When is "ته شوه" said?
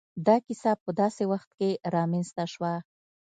2.35-2.73